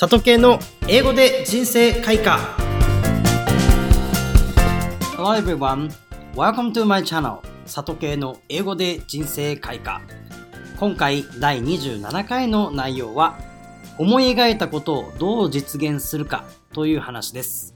[0.00, 0.58] 里系の
[0.88, 2.38] 英語で人生開花。
[5.16, 5.90] Hello everyone,
[6.34, 10.00] welcome to my channel 里系の英語で人生開花。
[10.78, 13.38] 今回第27回の内容は
[13.98, 17.74] 思い描いたことをどう実現するかという話です。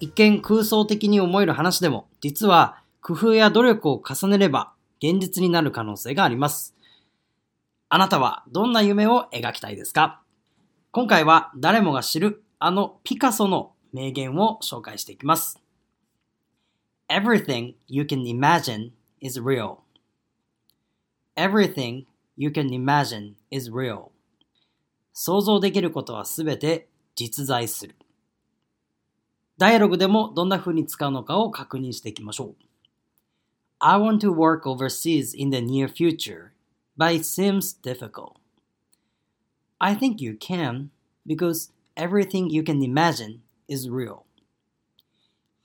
[0.00, 4.72] 一見空想的に思える話でも実は工夫や努力を重ねれば
[5.02, 6.74] 現実になる可能性があります。
[7.88, 10.20] あなたはどんな夢を描きたいですか？
[10.96, 15.60] 今回は誰もが知るあのピカソの名言を紹介していきます。
[17.08, 19.78] Everything you can imagine is real.
[21.36, 22.04] Everything
[22.36, 24.10] you can imagine is real.
[25.12, 27.96] 想像できることはすべて実在する。
[29.58, 32.56] ダイアログでもどんな風に使うのかを確認していきましょう。
[33.80, 36.52] I want to work overseas in the near future,
[36.96, 38.43] but it seems difficult.
[39.84, 40.88] I think you can,
[41.26, 44.22] because everything you can imagine is real.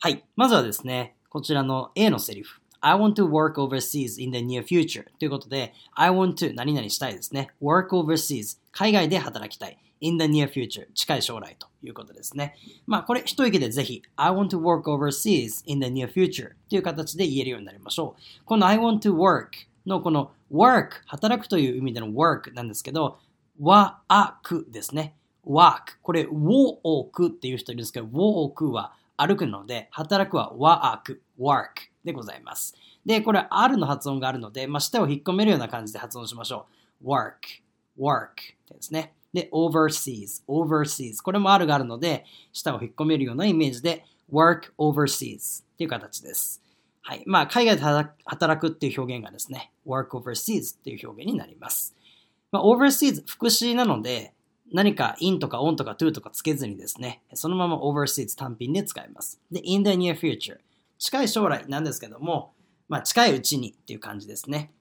[0.00, 0.24] はい。
[0.34, 2.60] まずはですね、こちらの A のセリフ。
[2.80, 7.50] I want to work overseas in the near future ということで、I want to 何々したいですね。
[7.62, 9.78] work overseas 海外で働きたい。
[10.00, 12.56] in the near future 近い将来ということですね。
[12.88, 18.44] まあこれ一息でぜひ I want to work overseas in the near future という形で言えるようになりましょう。
[18.44, 23.18] この I want to work のこの work 働くという意味での work なんですけど、
[23.60, 25.16] ワークですね。
[25.44, 25.98] ワーク。
[26.02, 32.74] これ、ウォークっていう人いるんですけど、ウォークは歩くので、働くはワーク、ワークでございます。
[33.04, 36.66] で、これ R の発音があるので、まあ、舌を引っ込めるような感じで発音しましょ
[37.02, 37.08] う。
[37.08, 37.32] work,
[37.98, 38.28] work
[38.70, 39.14] ですね。
[39.32, 41.22] で、overseas, overseas。
[41.22, 46.62] これも R があるので、舌を引っ込めるようなイメージで、work overseas っていう形です。
[47.00, 47.22] はい。
[47.26, 47.82] まあ、海外で
[48.24, 51.94] 働くっていう表現がですね、work overseas っていう表現になります。
[52.50, 54.34] まあ、overseas 副詞なので、
[54.72, 59.40] 何か in とか on とか to とかつけずにですね、そのまま overseas 単品で使います。
[59.50, 60.58] で、in the near future
[60.98, 62.52] 近い将来なんですけども、
[62.88, 64.72] まあ、近いうちにっていう感じですね。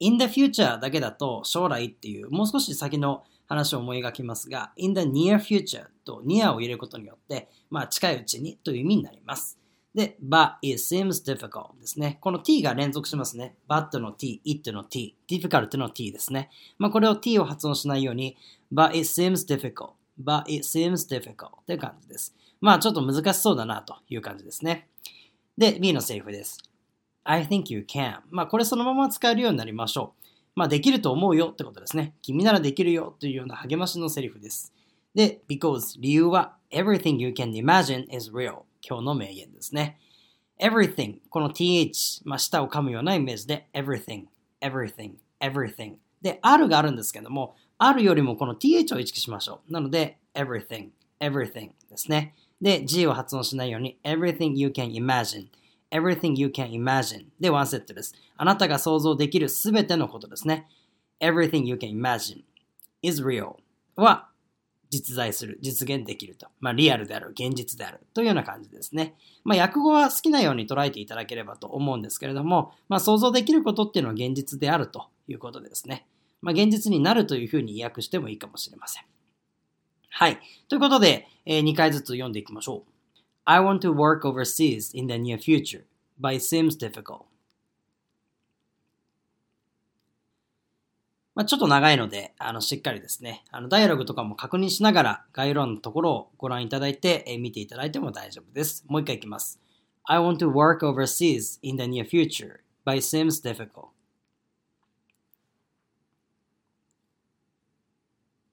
[0.00, 9.58] in the future だけだと将来っていうもう少し先の話を思い描きますが、in the near future と near を入れることによって、まあ、近いうちにという意味になります。
[9.94, 12.18] で、but it seems difficult ですね。
[12.20, 13.56] この t が連続しますね。
[13.68, 16.50] but の t、it の t、difficult の t ですね。
[16.78, 18.36] まあ、これを t を発音しないように、
[18.72, 19.90] but it seems difficult,
[20.22, 22.34] but it seems difficult という感じです。
[22.60, 24.88] まあ、ちょっと難しそうだなという感じですね。
[25.58, 26.58] で、B のセリフです。
[27.24, 28.20] I think you can.
[28.30, 30.22] まあ、これそのまま使えるようになりましょう。
[30.54, 32.14] まあ、できると思うよってことですね。
[32.22, 34.72] 君ならできるよというような励ましのセリフです。
[35.14, 39.98] で、because 理由は everything you can imagine is real 今日の名言ですね。
[40.60, 44.24] everything この th まあ舌を噛むようなイメージで everything
[44.60, 49.72] everything everything で r があるんですけども r よりもこの th を意識しましょう。
[49.72, 50.90] なので everything
[51.20, 52.34] everything ですね。
[52.60, 55.48] で g を発音しないように everything you can imagine
[55.90, 58.14] everything you can imagine でワンセットです。
[58.36, 60.68] あなたが想像できるすべてのことですね。
[61.20, 62.42] everything you can imagine
[63.02, 63.54] is real
[63.96, 64.28] は
[64.92, 66.48] 実在する、実現できると。
[66.60, 69.14] まあ、リアルである、現実であるというような感じですね。
[69.42, 76.06] まあ、訳語は好きなように捉えていただければと思うんですけれども、まあ、想像できることっていうのは現実であるということですね。
[76.42, 79.04] まあ、現実になるというふうに訳してもいいかもしれません。
[80.10, 80.38] はい。
[80.68, 83.20] ということで、えー、2回ずつ読んでいきましょう。
[83.46, 85.84] I want to work overseas in the near future,
[86.20, 87.31] but it seems difficult.
[91.34, 98.84] まあ、ちょっと長いので、あの、しっかりですね、あの、ダイアログとかも確認しながら概要欄のところをご覧いただいて、え、見ていただいても大丈夫です。
[98.86, 99.58] もう一回いきます。
[100.04, 103.88] I want to work overseas in the near future, but it seems difficult.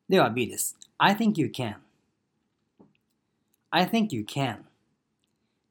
[0.07, 0.77] では B です。
[0.97, 1.75] I think you can.
[3.71, 4.59] I think you can.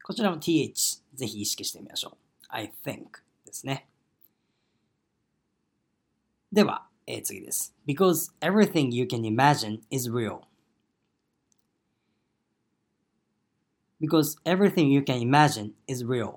[0.05, 2.17] こちらも th ぜひ意識してみましょう。
[2.49, 3.05] I think
[3.47, 3.89] ですね。
[6.53, 7.75] では、えー、次です。
[7.87, 10.41] Because everything you can imagine is real.
[13.99, 16.35] Because everything you can imagine is real.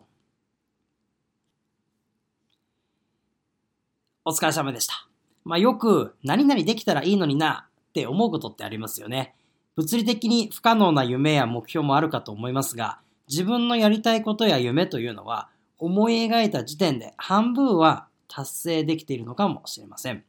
[4.24, 5.08] お疲れ様でした。
[5.44, 9.36] まあよく何々できたらいいのになって思うことってありますよね。
[9.76, 20.24] 物理的に不可能な夢や目標もあるかと思いますが、自分のやりたいことや夢というのは思い描いた時点で半分は達成できているのかもしれません。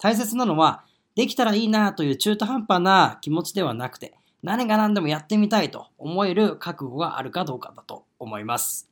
[0.00, 8.88] 大切なのは、できたらいいなという中途半端な気持ちではなくて、何が何でもやってみたいと思える覚悟があるかどうかだと思います。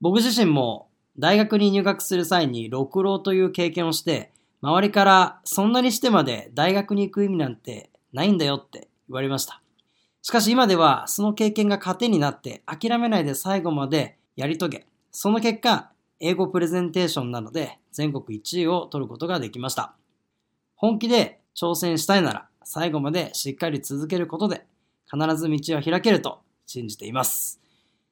[0.00, 0.88] 僕自身も
[1.18, 9.62] 大学に入学する際に六浪という経験をして、周りからそんなにしてまで大学に行く意味なんてないんだよって言われました。
[10.22, 19.94] しかし今ではその経験が糧になって諦めないで最後までやり遂げ、その結果、英語プレゼンテーションなので全国1位を取ることができました。
[20.76, 24.64] 本気で挑戦したいなら最後までしっかり続けることで
[25.10, 27.60] 必ず道は開けると信じています。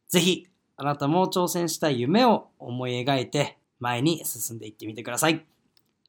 [0.08, 0.46] ぜひ
[0.76, 5.44] あなたも挑戦したい夢を思い描いて前に進んでいってみてください。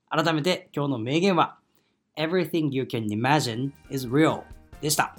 [0.10, 1.58] 改めて今日の名言は
[2.18, 4.44] Everything you can imagine is real
[4.82, 5.16] でした。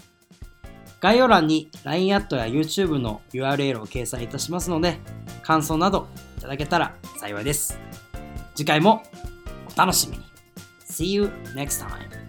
[1.00, 4.98] 概要欄に LINE アットや YouTube の URL を掲載いたしますので、
[5.42, 6.08] 感想など
[6.38, 7.78] いただけたら幸いです。
[8.54, 9.02] 次回も
[9.72, 10.35] お楽しみに。
[10.96, 12.25] See you next time.